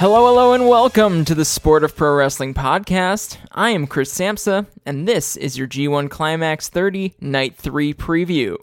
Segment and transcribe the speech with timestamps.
[0.00, 3.36] Hello, hello, and welcome to the Sport of Pro Wrestling podcast.
[3.52, 8.56] I am Chris Samsa, and this is your G1 Climax 30 Night 3 preview.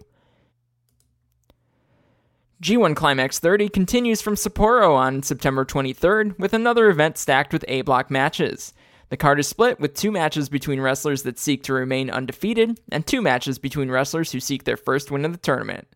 [2.64, 7.82] G1 Climax 30 continues from Sapporo on September 23rd with another event stacked with A
[7.84, 8.74] block matches.
[9.10, 13.06] The card is split with two matches between wrestlers that seek to remain undefeated and
[13.06, 15.88] two matches between wrestlers who seek their first win of the tournament.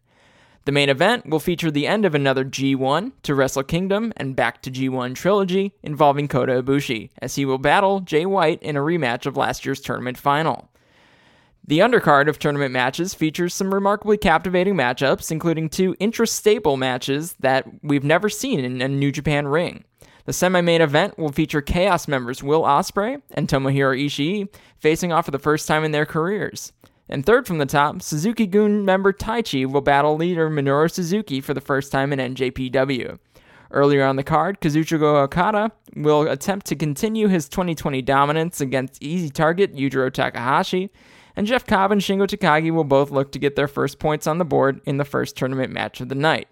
[0.66, 4.62] The main event will feature the end of another G1 to Wrestle Kingdom and back
[4.62, 9.26] to G1 trilogy involving Kota Ibushi, as he will battle Jay White in a rematch
[9.26, 10.70] of last year's tournament final.
[11.66, 17.66] The undercard of tournament matches features some remarkably captivating matchups, including two intra-stable matches that
[17.82, 19.84] we've never seen in a New Japan ring.
[20.26, 25.32] The semi-main event will feature Chaos members Will Ospreay and Tomohiro Ishii facing off for
[25.32, 26.72] the first time in their careers.
[27.12, 31.60] And third from the top, Suzuki-gun member Taichi will battle leader Minoru Suzuki for the
[31.60, 33.20] first time in NJPW.
[33.70, 39.30] Earlier on the card, Kazuchika Okada will attempt to continue his 2020 dominance against easy
[39.30, 40.90] target Yujiro Takahashi,
[41.36, 44.38] and Jeff Cobb and Shingo Takagi will both look to get their first points on
[44.38, 46.48] the board in the first tournament match of the night.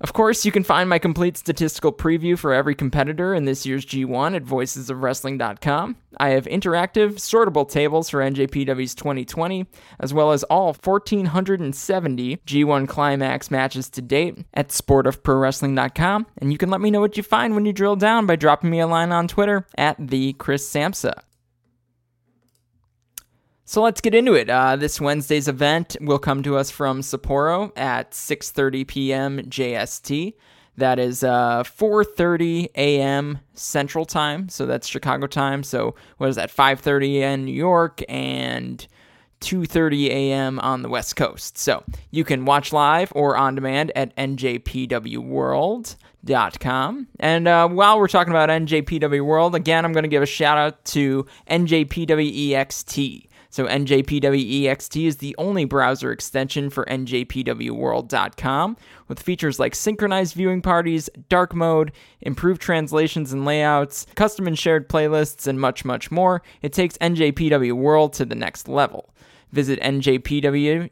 [0.00, 3.86] Of course, you can find my complete statistical preview for every competitor in this year's
[3.86, 5.96] G1 at voicesofwrestling.com.
[6.18, 9.66] I have interactive, sortable tables for NJPW's 2020,
[10.00, 16.70] as well as all 1,470 G1 Climax matches to date at sportofprowrestling.com, and you can
[16.70, 19.12] let me know what you find when you drill down by dropping me a line
[19.12, 21.22] on Twitter at the Chris Samsa.
[23.66, 24.50] So let's get into it.
[24.50, 29.38] Uh, this Wednesday's event will come to us from Sapporo at 6:30 p.m.
[29.38, 30.34] JST.
[30.76, 33.38] That is uh, 4:30 a.m.
[33.54, 35.62] Central Time, so that's Chicago time.
[35.62, 36.50] So what is that?
[36.50, 38.86] 5:30 in New York and
[39.40, 40.60] 2:30 a.m.
[40.60, 41.56] on the West Coast.
[41.56, 47.08] So you can watch live or on demand at njpwworld.com.
[47.20, 50.58] And uh, while we're talking about NJPW World, again, I'm going to give a shout
[50.58, 53.28] out to NJPWEXT.
[53.54, 58.76] So NJPWEXT is the only browser extension for NJPWWorld.com
[59.06, 64.88] with features like synchronized viewing parties, dark mode, improved translations and layouts, custom and shared
[64.88, 66.42] playlists, and much, much more.
[66.62, 69.14] It takes NJPW World to the next level.
[69.52, 70.84] Visit njpwext.us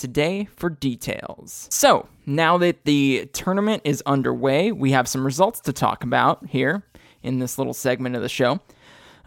[0.00, 1.66] today for details.
[1.72, 6.84] So, now that the tournament is underway, we have some results to talk about here
[7.24, 8.60] in this little segment of the show.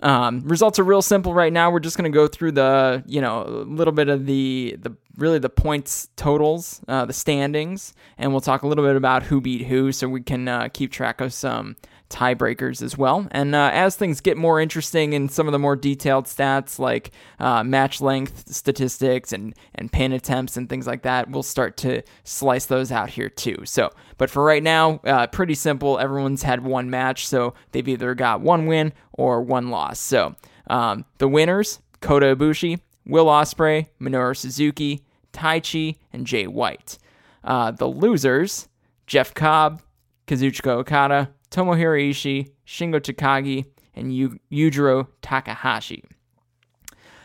[0.01, 1.71] Um, results are real simple right now.
[1.71, 4.95] We're just going to go through the, you know, a little bit of the, the
[5.17, 9.39] really the points totals, uh, the standings, and we'll talk a little bit about who
[9.39, 11.75] beat who so we can uh, keep track of some
[12.13, 13.27] tiebreakers as well.
[13.31, 17.11] And uh, as things get more interesting in some of the more detailed stats like
[17.39, 22.03] uh, match length statistics and, and pin attempts and things like that, we'll start to
[22.23, 23.57] slice those out here too.
[23.65, 25.99] So, but for right now, uh, pretty simple.
[25.99, 29.99] Everyone's had one match, so they've either got one win or one loss.
[29.99, 30.35] So
[30.67, 35.03] um, the winners: Kota Ibushi, Will Ospreay, Minoru Suzuki,
[35.33, 36.99] Taichi, and Jay White.
[37.43, 38.69] Uh, the losers:
[39.07, 39.81] Jeff Cobb,
[40.27, 43.65] Kazuchika Okada, Tomohiro Ishii, Shingo Takagi,
[43.95, 46.03] and Yu- Yujiro Takahashi.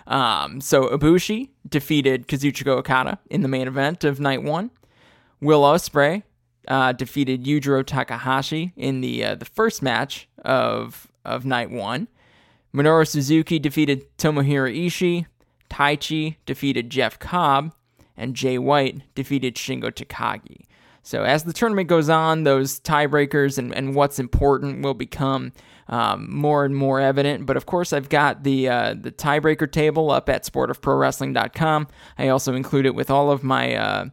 [0.06, 4.70] Um, so Ibushi defeated Kazuchika Okada in the main event of night one.
[5.40, 6.22] Will Ospreay
[6.68, 12.08] uh, defeated Yujiro Takahashi in the uh, the first match of of night one.
[12.74, 15.26] Minoru Suzuki defeated Tomohiro Ishii.
[15.70, 17.74] Taichi defeated Jeff Cobb,
[18.16, 20.62] and Jay White defeated Shingo Takagi.
[21.02, 25.52] So as the tournament goes on, those tiebreakers and, and what's important will become
[25.88, 27.46] um, more and more evident.
[27.46, 31.88] But of course, I've got the uh, the tiebreaker table up at sportofprowrestling.com.
[32.18, 34.04] I also include it with all of my uh,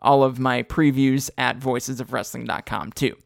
[0.00, 3.16] all of my previews at voicesofwrestling.com too.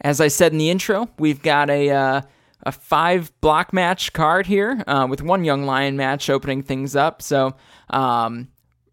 [0.00, 2.22] As I said in the intro, we've got a uh,
[2.64, 7.22] a five block match card here uh, with one Young Lion match opening things up.
[7.22, 7.54] So.
[7.90, 8.48] Um,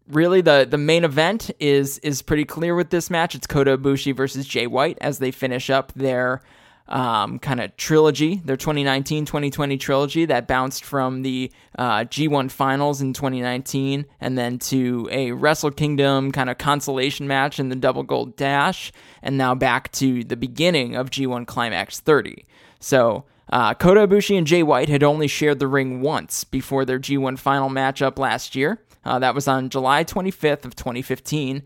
[0.08, 3.34] really the the main event is is pretty clear with this match.
[3.34, 6.42] It's Kota Ibushi versus Jay White as they finish up their
[6.88, 13.00] um, kind of trilogy, their 2019 2020 trilogy that bounced from the uh, G1 finals
[13.00, 18.02] in 2019 and then to a Wrestle Kingdom kind of consolation match in the Double
[18.02, 22.44] Gold Dash, and now back to the beginning of G1 Climax 30.
[22.78, 26.98] So, uh, Kota Ibushi and Jay White had only shared the ring once before their
[26.98, 28.80] G1 final matchup last year.
[29.04, 31.62] Uh, that was on July 25th of 2015,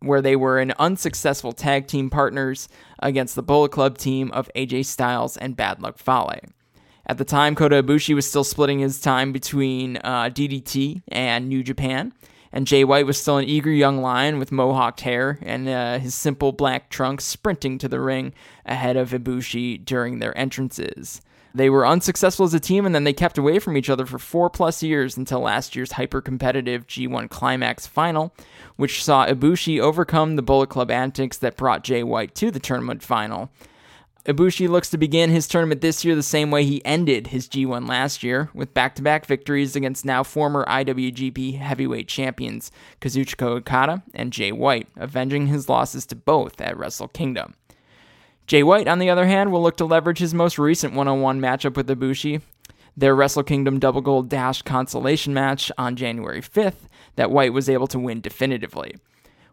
[0.00, 4.86] where they were an unsuccessful tag team partners against the Bullet Club team of AJ
[4.86, 6.40] Styles and Bad Luck Fale.
[7.06, 11.62] At the time, Kota Ibushi was still splitting his time between uh, DDT and New
[11.62, 12.12] Japan,
[12.52, 16.14] and Jay White was still an eager young lion with mohawked hair and uh, his
[16.14, 18.32] simple black trunks sprinting to the ring
[18.66, 21.20] ahead of Ibushi during their entrances.
[21.54, 24.18] They were unsuccessful as a team, and then they kept away from each other for
[24.18, 28.32] four plus years until last year's hyper competitive G1 Climax final,
[28.76, 33.02] which saw Ibushi overcome the Bullet Club antics that brought Jay White to the tournament
[33.02, 33.50] final.
[34.26, 37.88] Ibushi looks to begin his tournament this year the same way he ended his G1
[37.88, 42.70] last year, with back to back victories against now former IWGP heavyweight champions
[43.00, 47.54] Kazuchika Okada and Jay White, avenging his losses to both at Wrestle Kingdom.
[48.46, 51.20] Jay White, on the other hand, will look to leverage his most recent one on
[51.20, 52.42] one matchup with Ibushi,
[52.96, 57.86] their Wrestle Kingdom Double Gold Dash consolation match on January 5th, that White was able
[57.86, 58.96] to win definitively.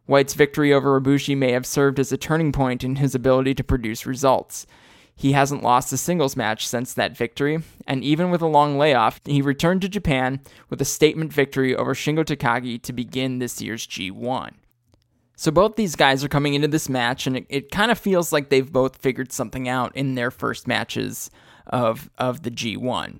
[0.07, 3.63] White's victory over Ibushi may have served as a turning point in his ability to
[3.63, 4.65] produce results.
[5.15, 9.19] He hasn't lost a singles match since that victory, and even with a long layoff,
[9.25, 13.85] he returned to Japan with a statement victory over Shingo Takagi to begin this year's
[13.85, 14.53] G1.
[15.39, 18.33] So both these guys are coming into this match, and it, it kind of feels
[18.33, 21.29] like they've both figured something out in their first matches
[21.67, 23.19] of of the G1.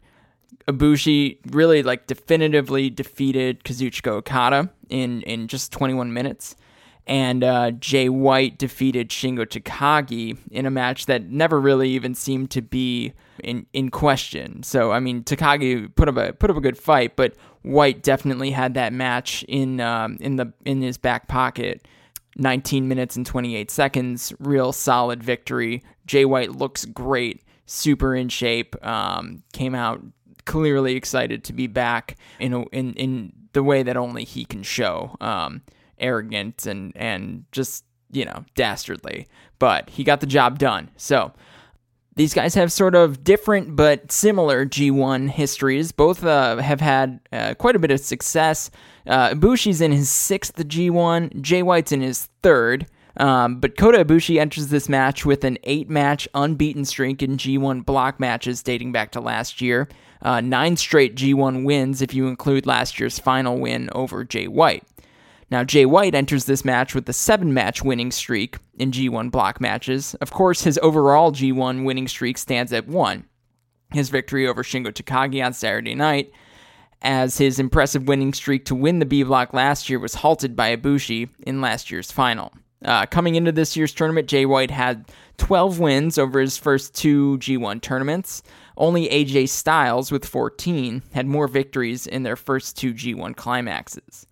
[0.68, 6.56] Ibushi really like definitively defeated Kazuchika Okada in in just 21 minutes,
[7.06, 12.50] and uh, Jay White defeated Shingo Takagi in a match that never really even seemed
[12.50, 13.14] to be
[13.44, 14.64] in in question.
[14.64, 18.50] So I mean, Takagi put up a put up a good fight, but White definitely
[18.50, 21.88] had that match in um, in the in his back pocket
[22.38, 24.34] 19 minutes and 28 seconds.
[24.40, 25.84] Real solid victory.
[26.06, 28.76] Jay White looks great, super in shape.
[28.86, 30.02] Um, came out
[30.46, 34.64] clearly excited to be back in a, in in the way that only he can
[34.64, 35.16] show.
[35.20, 35.64] Um,
[36.00, 39.28] arrogant and and just you know dastardly,
[39.60, 40.90] but he got the job done.
[40.96, 41.34] So.
[42.18, 45.92] These guys have sort of different but similar G1 histories.
[45.92, 48.72] Both uh, have had uh, quite a bit of success.
[49.06, 51.42] Uh, Ibushi's in his sixth G1.
[51.42, 52.88] Jay White's in his third.
[53.18, 57.86] Um, but Kota Ibushi enters this match with an eight match unbeaten streak in G1
[57.86, 59.88] block matches dating back to last year.
[60.24, 64.84] Uh, nine straight G1 wins if you include last year's final win over Jay White.
[65.50, 69.62] Now, Jay White enters this match with a seven match winning streak in G1 block
[69.62, 70.14] matches.
[70.16, 73.26] Of course, his overall G1 winning streak stands at one.
[73.94, 76.32] His victory over Shingo Takagi on Saturday night,
[77.02, 80.76] as his impressive winning streak to win the B block last year was halted by
[80.76, 82.52] Ibushi in last year's final.
[82.84, 85.06] Uh, coming into this year's tournament, Jay White had
[85.38, 88.44] 12 wins over his first two G1 tournaments.
[88.76, 94.28] Only AJ Styles, with 14, had more victories in their first two G1 climaxes.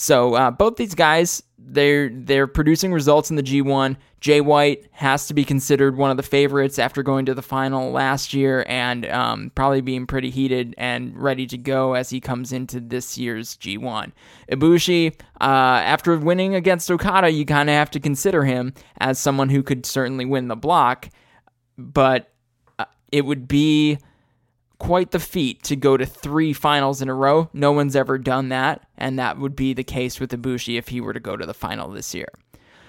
[0.00, 3.98] So uh, both these guys, they're they're producing results in the G1.
[4.20, 7.90] Jay White has to be considered one of the favorites after going to the final
[7.90, 12.50] last year and um, probably being pretty heated and ready to go as he comes
[12.50, 14.12] into this year's G1.
[14.50, 19.50] Ibushi, uh, after winning against Okada, you kind of have to consider him as someone
[19.50, 21.10] who could certainly win the block,
[21.76, 22.32] but
[22.78, 23.98] uh, it would be
[24.80, 27.48] quite the feat to go to three finals in a row.
[27.52, 31.00] No one's ever done that, and that would be the case with Ibushi if he
[31.00, 32.28] were to go to the final this year.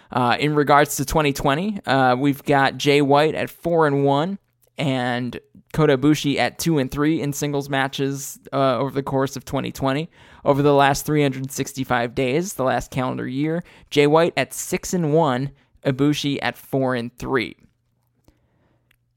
[0.10, 4.39] Uh, in regards to 2020, uh, we've got Jay White at four and one,
[4.77, 5.39] and
[5.74, 10.10] Kota Ibushi at two and three in singles matches uh, over the course of 2020.
[10.43, 15.51] Over the last 365 days, the last calendar year, Jay White at six and one,
[15.86, 17.55] Ibushi at four and three.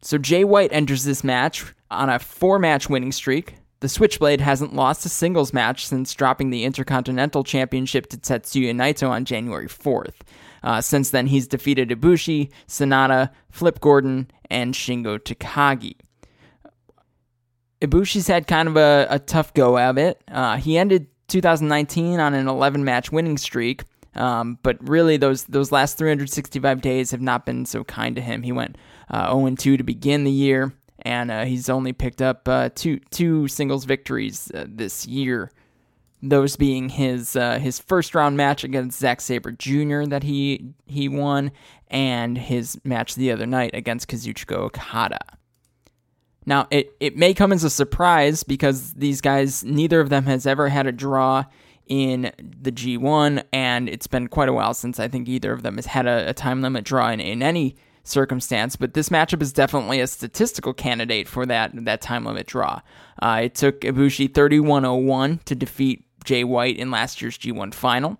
[0.05, 3.55] So Jay White enters this match on a four match winning streak.
[3.81, 9.09] The Switchblade hasn't lost a singles match since dropping the Intercontinental Championship to Tetsuya Naito
[9.09, 10.13] on January 4th.
[10.63, 15.97] Uh, since then, he's defeated Ibushi, Sanada, Flip Gordon, and Shingo Takagi.
[17.81, 20.23] Ibushi's had kind of a, a tough go of it.
[20.31, 23.85] Uh, he ended 2019 on an 11 match winning streak,
[24.15, 28.43] um, but really those those last 365 days have not been so kind to him.
[28.43, 28.77] He went
[29.11, 32.99] uh, 0 2 to begin the year, and uh, he's only picked up uh, two
[33.11, 35.51] two singles victories uh, this year
[36.25, 40.05] those being his uh, his first round match against Zack Sabre Jr.
[40.05, 41.53] that he he won,
[41.89, 45.21] and his match the other night against Kazuchika Okada.
[46.47, 50.47] Now, it, it may come as a surprise because these guys, neither of them has
[50.47, 51.45] ever had a draw
[51.87, 55.77] in the G1, and it's been quite a while since I think either of them
[55.77, 58.77] has had a, a time limit draw in, in any circumstance.
[58.77, 62.81] But this matchup is definitely a statistical candidate for that, that time limit draw.
[63.21, 68.19] Uh, it took Ibushi 3101 to defeat Jay White in last year's G1 final.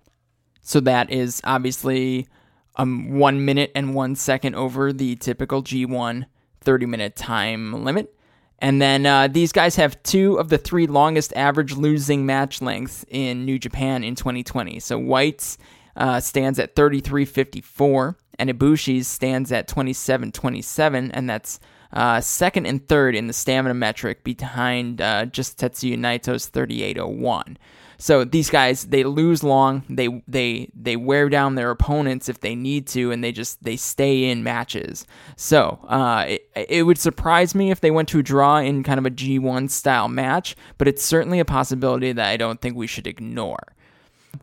[0.61, 2.27] So that is obviously
[2.75, 6.25] um, one minute and one second over the typical G1
[6.61, 8.11] 30 minute time limit.
[8.59, 13.05] And then uh, these guys have two of the three longest average losing match lengths
[13.09, 14.79] in New Japan in 2020.
[14.79, 15.57] So White's
[15.95, 21.59] uh, stands at 33.54, and Ibushi's stands at 27.27, and that's
[21.93, 27.57] uh, second and third in the stamina metric behind uh, just Tetsuya Naito's 38.01.
[27.97, 32.55] So these guys they lose long, they they they wear down their opponents if they
[32.55, 35.05] need to, and they just they stay in matches.
[35.37, 38.99] So uh, it, it would surprise me if they went to a draw in kind
[38.99, 42.87] of a G1 style match, but it's certainly a possibility that I don't think we
[42.87, 43.73] should ignore.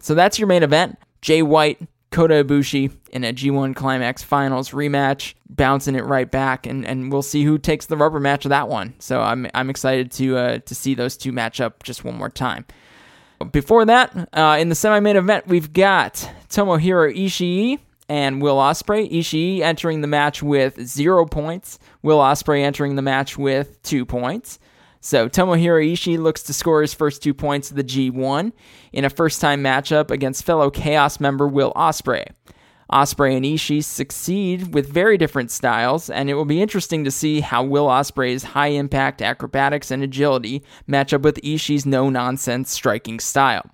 [0.00, 0.99] So that's your main event.
[1.20, 1.80] Jay White
[2.12, 7.23] Kota Ibushi in a G1 Climax Finals rematch, bouncing it right back, and, and we'll
[7.23, 8.95] see who takes the rubber match of that one.
[8.99, 12.31] So I'm I'm excited to uh, to see those two match up just one more
[12.31, 12.66] time.
[13.50, 16.14] Before that, uh, in the semi-main event, we've got
[16.49, 19.11] Tomohiro Ishii and Will Ospreay.
[19.11, 21.78] Ishii entering the match with zero points.
[22.02, 24.61] Will Ospreay entering the match with two points.
[25.04, 28.52] So Tomohiro Ishii looks to score his first two points of the G1
[28.92, 32.26] in a first-time matchup against fellow Chaos member Will Ospreay.
[32.92, 37.40] Ospreay and Ishii succeed with very different styles, and it will be interesting to see
[37.40, 43.18] how Will Ospreay's high impact acrobatics and agility match up with Ishii's no nonsense striking
[43.18, 43.68] style.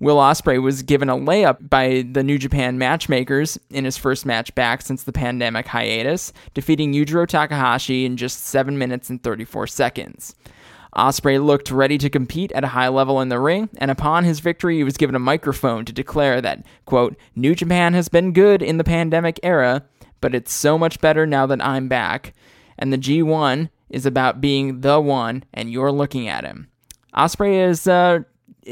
[0.00, 4.54] Will Ospreay was given a layup by the New Japan matchmakers in his first match
[4.54, 10.34] back since the pandemic hiatus, defeating Yujiro Takahashi in just 7 minutes and 34 seconds.
[10.96, 14.40] Ospreay looked ready to compete at a high level in the ring, and upon his
[14.40, 18.62] victory, he was given a microphone to declare that, quote, New Japan has been good
[18.62, 19.84] in the pandemic era,
[20.20, 22.34] but it's so much better now that I'm back.
[22.78, 26.68] And the G1 is about being the one, and you're looking at him.
[27.14, 28.20] Ospreay is uh,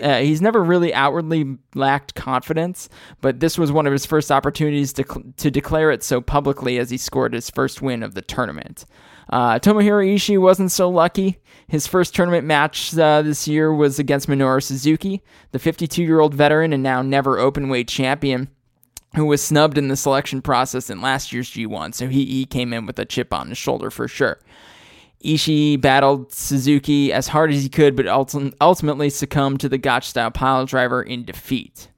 [0.00, 2.88] uh, he's never really outwardly lacked confidence,
[3.21, 6.79] but this was one of his first opportunities to, cl- to declare it so publicly
[6.79, 8.85] as he scored his first win of the tournament.
[9.32, 11.38] Uh, Tomohiro Ishii wasn't so lucky.
[11.66, 15.22] His first tournament match uh, this year was against Minoru Suzuki,
[15.52, 18.50] the 52 year old veteran and now never openweight champion,
[19.16, 22.74] who was snubbed in the selection process in last year's G1, so he, he came
[22.74, 24.38] in with a chip on his shoulder for sure.
[25.24, 30.30] Ishii battled Suzuki as hard as he could, but ultimately succumbed to the Gotch style
[30.30, 31.88] pile driver in defeat.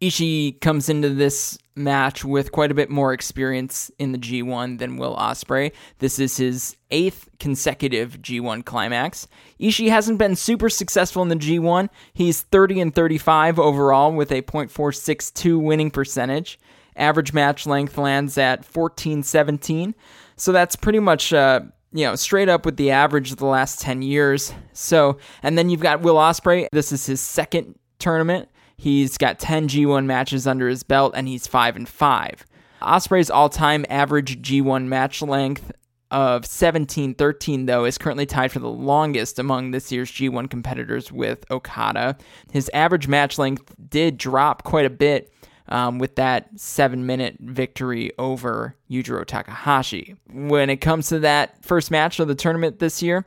[0.00, 4.96] Ishii comes into this match with quite a bit more experience in the G1 than
[4.96, 5.72] Will Ospreay.
[5.98, 9.26] This is his eighth consecutive G1 climax.
[9.60, 11.88] Ishii hasn't been super successful in the G1.
[12.12, 16.58] He's 30 and 35 overall with a .462 winning percentage.
[16.96, 19.94] Average match length lands at 14-17.
[20.36, 21.60] So that's pretty much uh,
[21.92, 24.52] you know, straight up with the average of the last 10 years.
[24.72, 26.68] So, and then you've got Will Ospreay.
[26.72, 28.48] This is his second tournament.
[28.80, 32.46] He's got 10 G1 matches under his belt and he's 5 and 5.
[32.80, 35.70] Ospreay's all-time average G1 match length
[36.10, 41.44] of 17-13 though is currently tied for the longest among this year's G1 competitors with
[41.50, 42.16] Okada.
[42.52, 45.30] His average match length did drop quite a bit
[45.68, 50.16] um, with that seven minute victory over Yujiro Takahashi.
[50.32, 53.26] When it comes to that first match of the tournament this year,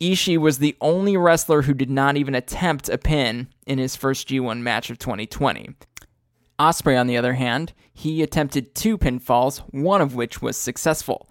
[0.00, 4.28] Ishii was the only wrestler who did not even attempt a pin in his first
[4.28, 5.70] G1 match of 2020.
[6.58, 11.28] Ospreay, on the other hand, he attempted two pinfalls, one of which was successful.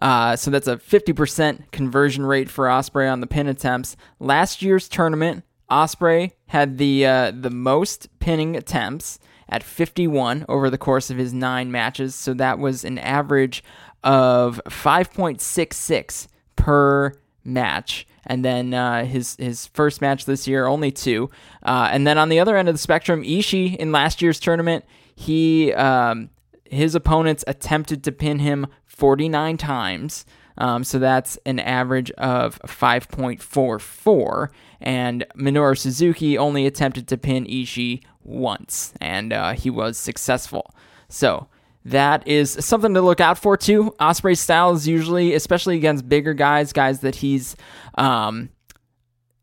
[0.00, 3.96] Uh, so that's a 50% conversion rate for Ospreay on the pin attempts.
[4.18, 9.18] Last year's tournament, Ospreay had the uh, the most pinning attempts
[9.48, 12.14] at 51 over the course of his nine matches.
[12.14, 13.62] So that was an average
[14.02, 17.12] of 5.66 per
[17.44, 18.06] match.
[18.26, 21.30] And then uh, his his first match this year, only two.
[21.62, 24.84] Uh, and then on the other end of the spectrum, Ishii in last year's tournament,
[25.14, 26.30] he um,
[26.64, 30.24] his opponents attempted to pin him 49 times.
[30.56, 34.48] Um, so that's an average of 5.44.
[34.80, 40.74] And Minoru Suzuki only attempted to pin Ishii once, and uh, he was successful.
[41.08, 41.48] So
[41.86, 43.94] that is something to look out for too.
[44.00, 47.56] Ospreay style is usually, especially against bigger guys, guys that he's
[47.96, 48.48] um,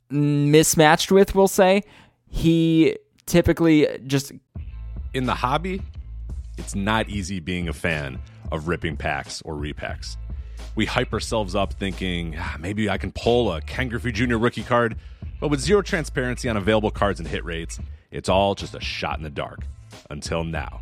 [0.10, 1.84] mismatched with, we'll say.
[2.28, 4.32] he typically just
[5.14, 5.82] in the hobby,
[6.58, 8.20] it's not easy being a fan
[8.52, 10.18] of ripping packs or repacks.
[10.76, 14.38] We hype ourselves up thinking ah, maybe I can pull a Ken Griffey Jr.
[14.38, 14.98] rookie card,
[15.40, 17.80] but with zero transparency on available cards and hit rates,
[18.10, 19.60] it's all just a shot in the dark.
[20.10, 20.82] Until now.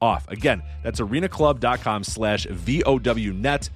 [0.00, 0.28] off.
[0.28, 3.70] Again, that's arenaclub.com slash VOWnet,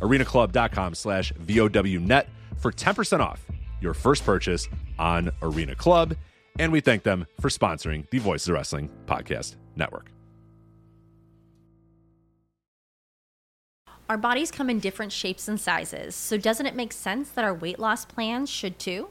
[0.00, 2.26] arenaclub.com slash VOWnet
[2.58, 3.46] for 10% off
[3.80, 6.14] your first purchase on Arena Club.
[6.58, 10.10] And we thank them for sponsoring the Voices of Wrestling Podcast Network.
[14.08, 17.52] Our bodies come in different shapes and sizes, so doesn't it make sense that our
[17.52, 19.10] weight loss plans should too?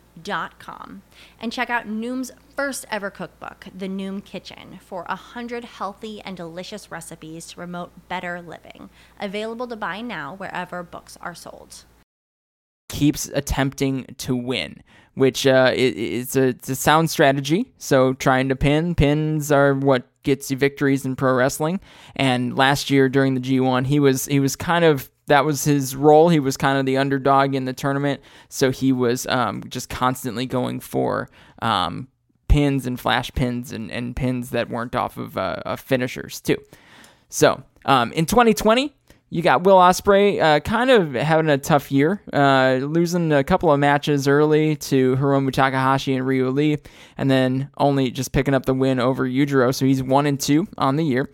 [0.21, 1.03] Dot com
[1.39, 6.35] and check out Noom's first ever cookbook, The Noom Kitchen, for a hundred healthy and
[6.35, 8.89] delicious recipes to promote better living.
[9.19, 11.85] Available to buy now wherever books are sold
[12.91, 17.71] keeps attempting to win, which uh, a, it's a sound strategy.
[17.77, 21.79] So trying to pin, pins are what gets you victories in pro wrestling.
[22.15, 25.95] And last year during the G1, he was he was kind of that was his
[25.95, 26.27] role.
[26.27, 30.45] He was kind of the underdog in the tournament, so he was um, just constantly
[30.45, 31.29] going for
[31.61, 32.09] um,
[32.49, 36.57] pins and flash pins and, and pins that weren't off of, uh, of finishers too.
[37.29, 38.93] So um, in 2020,
[39.29, 43.71] you got Will Ospreay uh, kind of having a tough year, uh, losing a couple
[43.71, 46.77] of matches early to Hiromu Takahashi and Ryu Lee,
[47.17, 49.73] and then only just picking up the win over Yujiro.
[49.73, 51.31] So he's one and two on the year.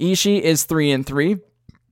[0.00, 1.36] Ishii is three and three.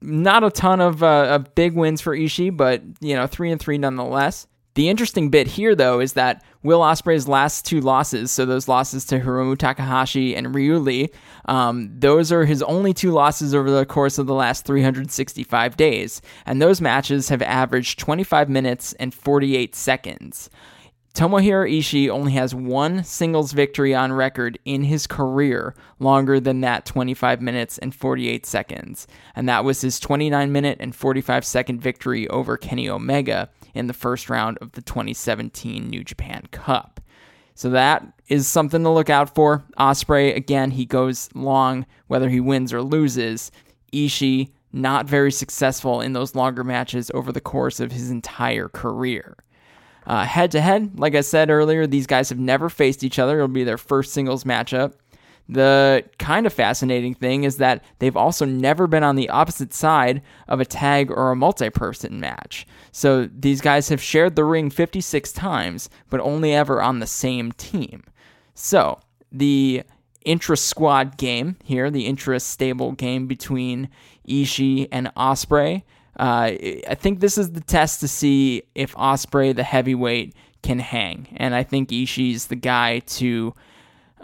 [0.02, 3.60] Not a ton of, uh, of big wins for Ishii, but you know three and
[3.60, 4.46] three nonetheless.
[4.74, 9.04] The interesting bit here, though, is that Will Ospreay's last two losses, so those losses
[9.06, 11.10] to Hiromu Takahashi and Ryu Lee,
[11.44, 16.22] um, those are his only two losses over the course of the last 365 days.
[16.46, 20.48] And those matches have averaged 25 minutes and 48 seconds.
[21.14, 26.86] Tomohiro Ishii only has one singles victory on record in his career longer than that
[26.86, 32.26] 25 minutes and 48 seconds, and that was his 29 minute and 45 second victory
[32.28, 36.98] over Kenny Omega in the first round of the 2017 New Japan Cup.
[37.54, 39.62] So that is something to look out for.
[39.78, 43.50] Ospreay again, he goes long whether he wins or loses.
[43.92, 49.36] Ishii not very successful in those longer matches over the course of his entire career.
[50.06, 53.36] Head to head, like I said earlier, these guys have never faced each other.
[53.36, 54.94] It'll be their first singles matchup.
[55.48, 60.22] The kind of fascinating thing is that they've also never been on the opposite side
[60.48, 62.66] of a tag or a multi person match.
[62.92, 67.52] So these guys have shared the ring 56 times, but only ever on the same
[67.52, 68.04] team.
[68.54, 69.00] So
[69.32, 69.82] the
[70.24, 73.88] intra squad game here, the intra stable game between
[74.28, 75.82] Ishii and Ospreay.
[76.18, 76.52] Uh,
[76.88, 81.54] I think this is the test to see if Ospreay, the heavyweight, can hang, and
[81.54, 83.54] I think Ishii's the guy to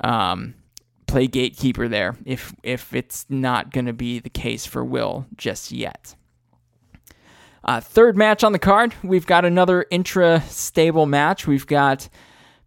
[0.04, 0.54] um,
[1.06, 2.16] play gatekeeper there.
[2.24, 6.14] If if it's not going to be the case for Will just yet.
[7.64, 11.46] Uh, third match on the card, we've got another intra stable match.
[11.46, 12.08] We've got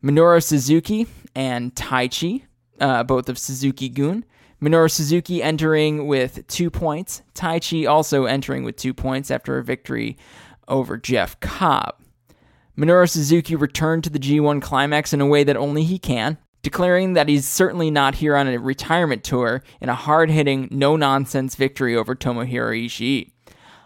[0.04, 2.44] Minoru Suzuki and Taichi,
[2.80, 4.26] uh, both of Suzuki-gun.
[4.62, 7.24] Minoru Suzuki entering with two points.
[7.34, 10.18] Taichi also entering with two points after a victory
[10.68, 11.96] over Jeff Cobb.
[12.78, 17.14] Minoru Suzuki returned to the G1 climax in a way that only he can, declaring
[17.14, 21.56] that he's certainly not here on a retirement tour in a hard hitting, no nonsense
[21.56, 23.31] victory over Tomohiro Ishii.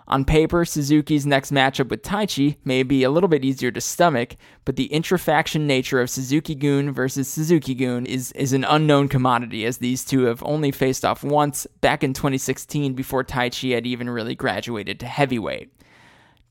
[0.07, 4.35] On paper, Suzuki's next matchup with Taichi may be a little bit easier to stomach,
[4.63, 10.05] but the intrafaction nature of Suzuki-gun versus Suzuki-gun is, is an unknown commodity, as these
[10.05, 14.99] two have only faced off once back in 2016 before Taichi had even really graduated
[14.99, 15.71] to heavyweight.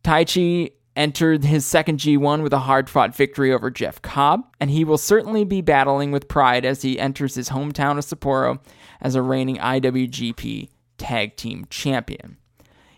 [0.02, 4.84] Taichi entered his second G1 with a hard fought victory over Jeff Cobb, and he
[4.84, 8.58] will certainly be battling with pride as he enters his hometown of Sapporo
[9.00, 12.38] as a reigning IWGP Tag Team Champion.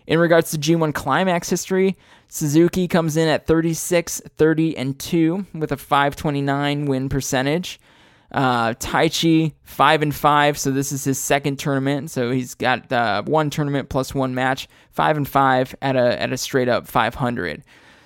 [0.07, 1.97] In regards to G1 Climax history,
[2.29, 7.79] Suzuki comes in at 36, 30, and 2 with a 529 win percentage.
[8.31, 12.09] Uh, Taichi, 5 and 5, so this is his second tournament.
[12.09, 16.31] So he's got uh, one tournament plus one match, 5 and 5 at a, at
[16.31, 17.63] a straight up 500.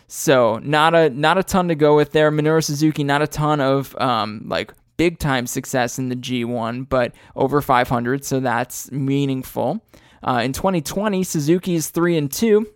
[0.08, 2.32] So not a not a ton to go with there.
[2.32, 7.14] Minoru Suzuki, not a ton of um, like big time success in the G1, but
[7.36, 9.82] over 500, so that's meaningful.
[10.23, 12.67] Uh, in 2020, Suzuki is three and two.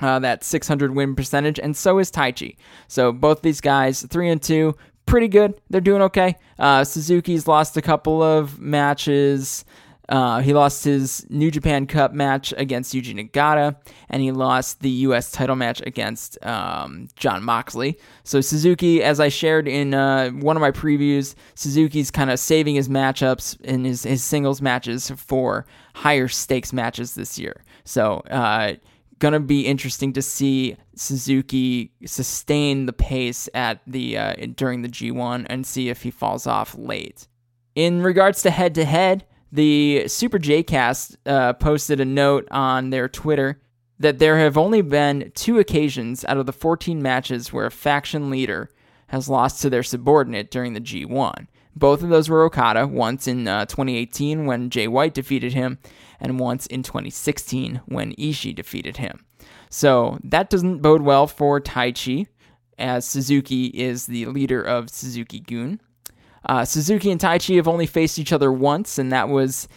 [0.00, 2.56] Uh, that 600 win percentage, and so is Taichi.
[2.86, 5.60] So both these guys, three and two, pretty good.
[5.70, 6.36] They're doing okay.
[6.56, 9.64] Uh, Suzuki's lost a couple of matches.
[10.08, 13.76] Uh, he lost his New Japan Cup match against Yuji Nagata,
[14.08, 15.30] and he lost the U.S.
[15.30, 17.98] title match against um, Jon Moxley.
[18.24, 22.74] So Suzuki, as I shared in uh, one of my previews, Suzuki's kind of saving
[22.74, 27.62] his matchups in his, his singles matches for higher stakes matches this year.
[27.84, 28.74] So uh,
[29.18, 35.46] gonna be interesting to see Suzuki sustain the pace at the uh, during the G1
[35.50, 37.28] and see if he falls off late.
[37.74, 39.26] In regards to head to head.
[39.50, 43.60] The Super J Cast uh, posted a note on their Twitter
[43.98, 48.30] that there have only been two occasions out of the 14 matches where a faction
[48.30, 48.70] leader
[49.08, 51.46] has lost to their subordinate during the G1.
[51.74, 55.78] Both of those were Okada, once in uh, 2018 when Jay White defeated him,
[56.20, 59.24] and once in 2016 when Ishii defeated him.
[59.70, 62.26] So that doesn't bode well for Taichi,
[62.78, 65.80] as Suzuki is the leader of Suzuki-gun.
[66.48, 69.68] Uh, Suzuki and Taichi have only faced each other once, and that was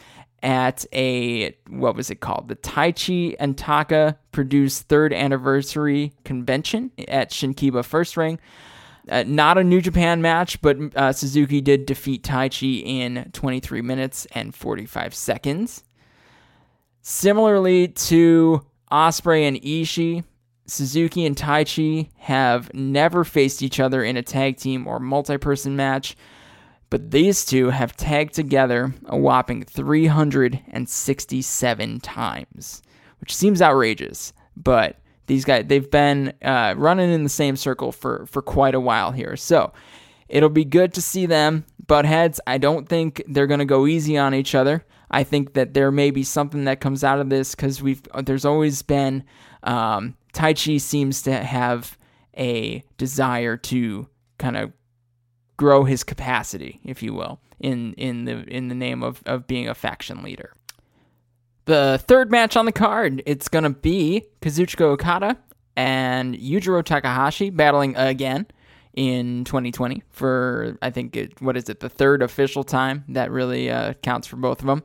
[0.43, 2.47] at a what was it called?
[2.47, 8.39] The Taichi and Taka produced third anniversary convention at Shinkiba First Ring.
[9.09, 14.27] Uh, not a New Japan match, but uh, Suzuki did defeat Taichi in 23 minutes
[14.33, 15.83] and 45 seconds.
[17.01, 20.23] Similarly to Ospreay and Ishii,
[20.67, 26.15] Suzuki and Taichi have never faced each other in a tag team or multi-person match.
[26.91, 32.83] But these two have tagged together a whopping 367 times,
[33.21, 34.33] which seems outrageous.
[34.57, 38.79] But these guys, they've been uh, running in the same circle for, for quite a
[38.79, 39.37] while here.
[39.37, 39.71] So
[40.27, 42.41] it'll be good to see them butt heads.
[42.45, 44.83] I don't think they're going to go easy on each other.
[45.09, 48.45] I think that there may be something that comes out of this because we've there's
[48.45, 49.23] always been
[49.63, 51.97] um, Taichi seems to have
[52.37, 54.73] a desire to kind of
[55.61, 59.69] grow his capacity, if you will, in in the in the name of, of being
[59.69, 60.55] a faction leader.
[61.65, 65.37] The third match on the card, it's gonna be Kazuchika Okada
[65.75, 68.47] and Yujiro Takahashi battling again
[68.95, 73.69] in 2020 for I think it, what is it the third official time that really
[73.69, 74.81] uh, counts for both of them.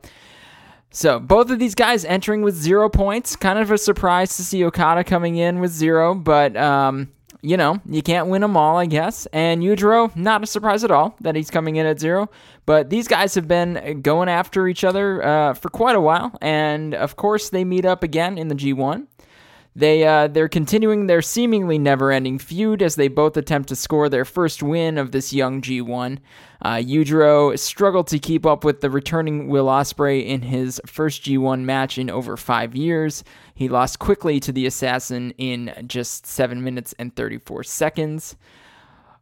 [0.91, 3.35] So both of these guys entering with zero points.
[3.35, 7.09] Kind of a surprise to see Okada coming in with zero, but um,
[7.41, 9.27] you know you can't win them all, I guess.
[9.27, 12.29] And Yujiro, not a surprise at all that he's coming in at zero.
[12.65, 16.93] But these guys have been going after each other uh, for quite a while, and
[16.93, 19.07] of course they meet up again in the G1.
[19.77, 24.25] They uh, they're continuing their seemingly never-ending feud as they both attempt to score their
[24.25, 26.17] first win of this young G1.
[26.63, 31.61] Uh, Yujiro struggled to keep up with the returning Will Ospreay in his first G1
[31.61, 33.23] match in over five years.
[33.53, 38.35] He lost quickly to the Assassin in just seven minutes and 34 seconds.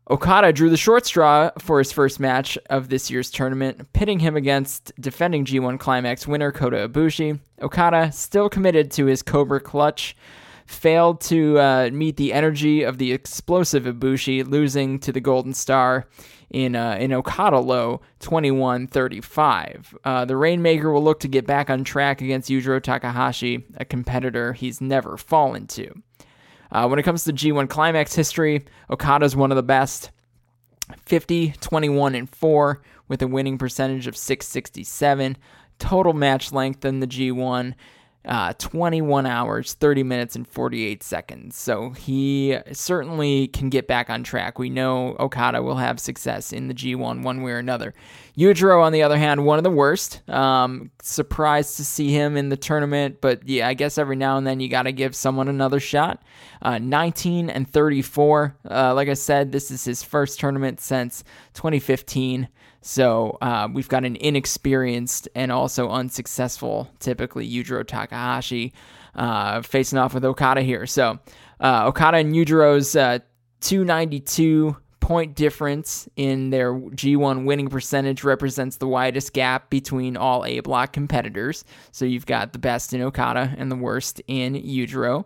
[0.09, 4.37] Okada drew the short straw for his first match of this year's tournament, pitting him
[4.37, 7.39] against defending G1 Climax winner Kota Ibushi.
[7.61, 10.15] Okada, still committed to his Cobra clutch,
[10.65, 16.07] failed to uh, meet the energy of the explosive Ibushi, losing to the Golden Star
[16.49, 19.95] in uh, in Okada low 21-35.
[20.03, 24.53] Uh, the Rainmaker will look to get back on track against Yujiro Takahashi, a competitor
[24.53, 25.91] he's never fallen to.
[26.71, 30.11] Uh, when it comes to G1 Climax history, Okada is one of the best.
[31.05, 35.37] 50, 21, and 4 with a winning percentage of 667.
[35.79, 37.73] Total match length in the G1
[38.25, 41.55] uh, 21 hours, 30 minutes, and 48 seconds.
[41.55, 44.57] So he certainly can get back on track.
[44.57, 47.93] We know Okada will have success in the G1 one way or another.
[48.37, 50.27] Yujiro, on the other hand, one of the worst.
[50.29, 54.45] Um, surprised to see him in the tournament, but yeah, I guess every now and
[54.45, 56.21] then you got to give someone another shot.
[56.61, 58.57] Uh, 19 and 34.
[58.69, 62.49] Uh, like I said, this is his first tournament since 2015.
[62.87, 68.73] So uh, we've got an inexperienced and also unsuccessful, typically Yujiro Takahashi,
[69.15, 70.85] uh, facing off with Okada here.
[70.85, 71.17] So
[71.59, 73.19] uh, Okada and Yujiro's uh,
[73.61, 80.59] 292 point difference in their G1 winning percentage represents the widest gap between all A
[80.59, 81.65] block competitors.
[81.91, 85.25] So you've got the best in Okada and the worst in Yujiro.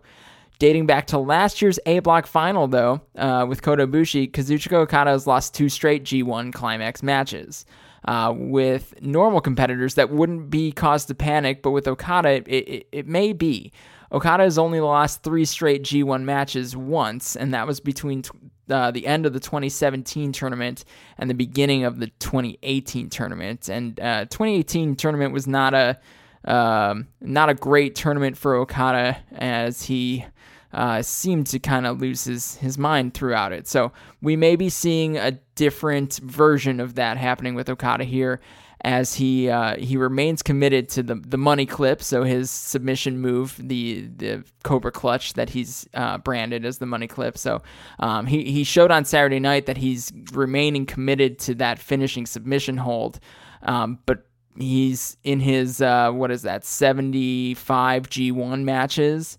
[0.60, 5.10] Dating back to last year's A Block final, though, uh, with Kota Ibushi, Kazuchika Okada
[5.10, 7.64] has lost two straight G1 climax matches.
[8.04, 12.88] Uh, with normal competitors, that wouldn't be cause to panic, but with Okada, it, it,
[12.92, 13.72] it may be.
[14.12, 18.22] Okada has only lost three straight G1 matches once, and that was between
[18.68, 20.84] uh, the end of the 2017 tournament
[21.16, 23.70] and the beginning of the 2018 tournament.
[23.70, 25.98] And uh, 2018 tournament was not a
[26.44, 30.24] um, not a great tournament for Okada as he
[30.72, 33.66] uh, seemed to kind of lose his, his mind throughout it.
[33.66, 38.40] So we may be seeing a different version of that happening with Okada here
[38.82, 42.02] as he uh, he remains committed to the the money clip.
[42.02, 47.06] So his submission move, the the Cobra Clutch that he's uh, branded as the money
[47.06, 47.36] clip.
[47.36, 47.62] So
[47.98, 52.78] um, he he showed on Saturday night that he's remaining committed to that finishing submission
[52.78, 53.20] hold.
[53.62, 54.24] Um, but
[54.56, 59.38] he's in his uh, what is that 75 G1 matches.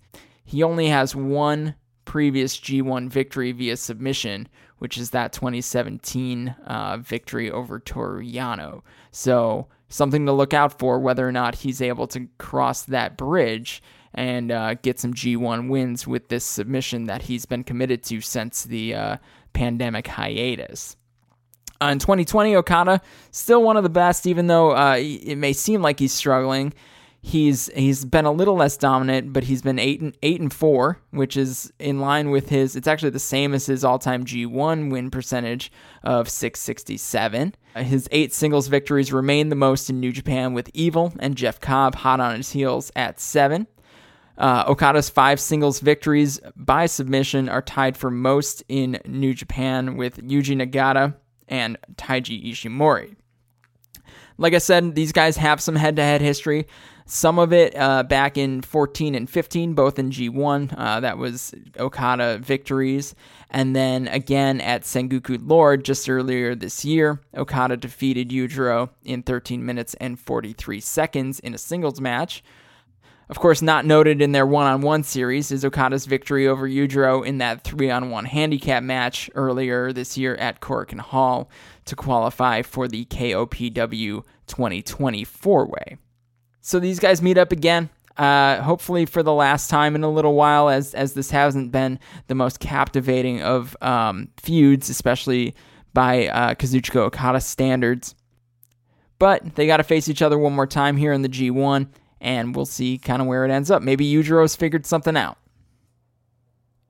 [0.52, 4.48] He only has one previous G1 victory via submission,
[4.80, 8.82] which is that 2017 uh, victory over Toru Yano.
[9.12, 13.82] So, something to look out for whether or not he's able to cross that bridge
[14.12, 18.64] and uh, get some G1 wins with this submission that he's been committed to since
[18.64, 19.16] the uh,
[19.54, 20.98] pandemic hiatus.
[21.80, 25.80] Uh, in 2020, Okada still one of the best, even though uh, it may seem
[25.80, 26.74] like he's struggling.
[27.24, 30.98] He's he's been a little less dominant, but he's been eight and eight and four,
[31.12, 32.74] which is in line with his.
[32.74, 35.70] It's actually the same as his all-time G1 win percentage
[36.02, 37.54] of 667.
[37.76, 41.94] His eight singles victories remain the most in New Japan, with Evil and Jeff Cobb
[41.94, 43.68] hot on his heels at seven.
[44.36, 50.16] Uh, Okada's five singles victories by submission are tied for most in New Japan with
[50.16, 51.14] Yuji Nagata
[51.46, 53.14] and Taiji Ishimori.
[54.38, 56.66] Like I said, these guys have some head to head history.
[57.14, 60.74] Some of it uh, back in 14 and 15, both in G1.
[60.74, 63.14] Uh, that was Okada victories.
[63.50, 69.62] And then again at Sengoku Lord just earlier this year, Okada defeated Yujiro in 13
[69.62, 72.42] minutes and 43 seconds in a singles match.
[73.28, 77.26] Of course, not noted in their one on one series is Okada's victory over Yujiro
[77.26, 81.50] in that three on one handicap match earlier this year at Korakuen Hall
[81.84, 85.98] to qualify for the KOPW 2020 four way.
[86.62, 87.90] So these guys meet up again.
[88.16, 91.98] Uh, hopefully for the last time in a little while, as as this hasn't been
[92.28, 95.54] the most captivating of um, feuds, especially
[95.94, 98.14] by uh, Kazuchika Okada standards.
[99.18, 101.88] But they got to face each other one more time here in the G1,
[102.20, 103.82] and we'll see kind of where it ends up.
[103.82, 105.38] Maybe Yujiro's figured something out.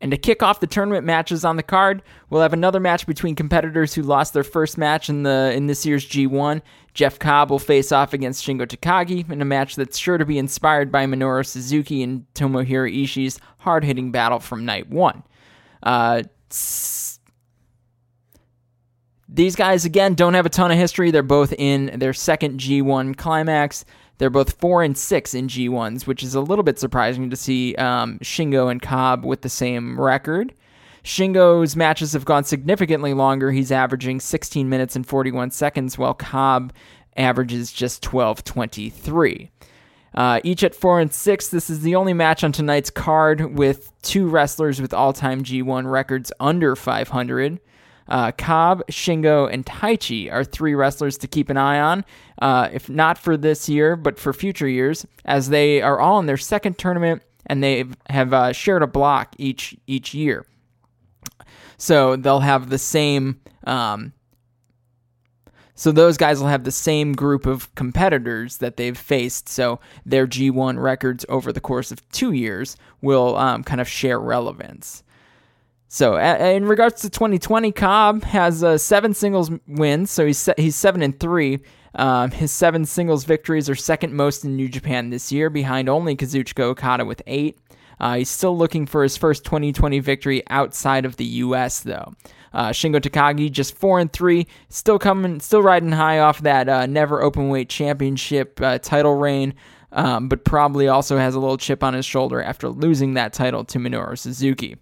[0.03, 3.37] And to kick off the tournament matches on the card, we'll have another match between
[3.37, 6.61] competitors who lost their first match in the in this year's G1.
[6.95, 10.39] Jeff Cobb will face off against Shingo Takagi in a match that's sure to be
[10.39, 15.23] inspired by Minoru Suzuki and Tomohiro Ishii's hard-hitting battle from night one.
[15.83, 16.23] Uh,
[19.29, 21.11] these guys again don't have a ton of history.
[21.11, 23.85] They're both in their second G1 climax.
[24.19, 27.75] They're both four and six in G1s, which is a little bit surprising to see
[27.77, 30.55] um, Shingo and Cobb with the same record.
[31.05, 33.51] Shingo's matches have gone significantly longer.
[33.51, 36.73] He's averaging 16 minutes and 41 seconds, while Cobb
[37.17, 39.51] averages just 12:23.
[40.15, 41.49] Uh, each at four and six.
[41.49, 46.31] This is the only match on tonight's card with two wrestlers with all-time G1 records
[46.39, 47.61] under 500.
[48.09, 52.05] Uh, Cobb, Shingo, and Taichi are three wrestlers to keep an eye on,
[52.43, 56.27] uh, if not for this year, but for future years, as they are all in
[56.27, 60.47] their second tournament and they have uh, shared a block each each year.
[61.83, 63.41] So they'll have the same.
[63.65, 64.13] Um,
[65.75, 69.49] so those guys will have the same group of competitors that they've faced.
[69.49, 74.21] So their G1 records over the course of two years will um, kind of share
[74.21, 75.03] relevance.
[75.89, 80.75] So, in regards to 2020, Cobb has uh, seven singles wins, so he's se- he's
[80.75, 81.59] seven and three.
[81.95, 86.17] Um, his seven singles victories are second most in New Japan this year, behind only
[86.17, 87.59] Kazuchika Okada with eight.
[88.03, 91.81] Uh, he's still looking for his first 2020 victory outside of the U.S.
[91.81, 92.13] though.
[92.53, 96.87] Uh, Shingo Takagi just four and three, still coming, still riding high off that uh,
[96.87, 99.55] never openweight championship uh, title reign.
[99.93, 103.63] Um, but probably also has a little chip on his shoulder after losing that title
[103.67, 104.77] to Minoru Suzuki.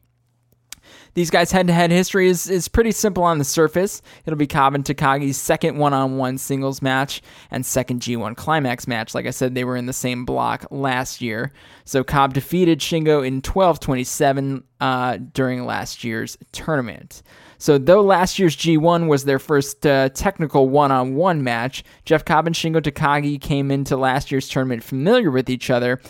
[1.14, 4.02] These guys' head to head history is, is pretty simple on the surface.
[4.24, 8.86] It'll be Cobb and Takagi's second one on one singles match and second G1 climax
[8.86, 9.14] match.
[9.14, 11.52] Like I said, they were in the same block last year.
[11.84, 17.22] So Cobb defeated Shingo in 12 27 uh, during last year's tournament.
[17.58, 22.24] So, though last year's G1 was their first uh, technical one on one match, Jeff
[22.24, 26.00] Cobb and Shingo Takagi came into last year's tournament familiar with each other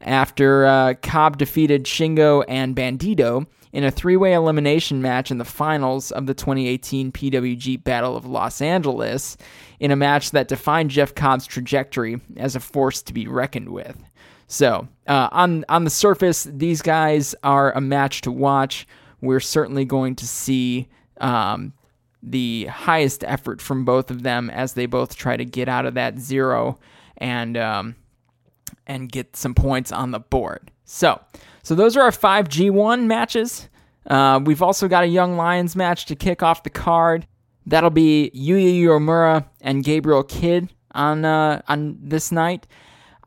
[0.00, 5.44] after uh, Cobb defeated Shingo and Bandito in a three way elimination match in the
[5.44, 9.36] finals of the 2018 PWG Battle of Los Angeles,
[9.80, 13.96] in a match that defined Jeff Cobb's trajectory as a force to be reckoned with.
[14.46, 18.86] So, uh, on, on the surface, these guys are a match to watch.
[19.20, 20.88] We're certainly going to see
[21.20, 21.74] um,
[22.22, 25.94] the highest effort from both of them as they both try to get out of
[25.94, 26.78] that zero
[27.18, 27.96] and um,
[28.88, 30.70] and get some points on the board.
[30.84, 31.20] So,
[31.62, 33.68] so those are our five G1 matches.
[34.06, 37.26] Uh, we've also got a Young Lions match to kick off the card.
[37.66, 42.66] That'll be Yuya Uemura and Gabriel Kidd on uh, on this night.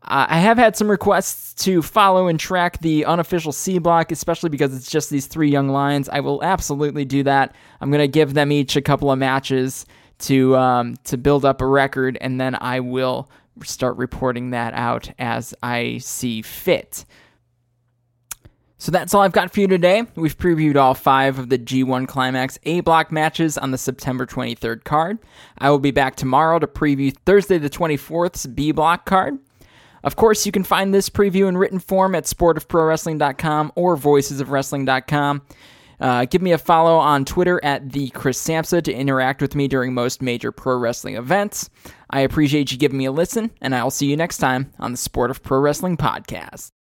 [0.02, 4.50] Uh, I have had some requests to follow and track the unofficial C block, especially
[4.50, 6.08] because it's just these three young lions.
[6.08, 7.54] I will absolutely do that.
[7.80, 9.86] I'm to give them each a couple of matches
[10.20, 13.30] to um, to build up a record, and then I will
[13.62, 17.04] start reporting that out as I see fit.
[18.78, 20.02] So that's all I've got for you today.
[20.16, 24.82] We've previewed all five of the G1 Climax A block matches on the September 23rd
[24.82, 25.20] card.
[25.58, 29.38] I will be back tomorrow to preview Thursday the 24th's B block card.
[30.02, 35.42] Of course, you can find this preview in written form at sportofprowrestling.com or voicesofwrestling.com.
[36.00, 39.68] Uh, give me a follow on Twitter at the Chris Samsa to interact with me
[39.68, 41.70] during most major pro wrestling events.
[42.10, 44.98] I appreciate you giving me a listen, and I'll see you next time on the
[44.98, 46.72] Sport of Pro Wrestling podcast.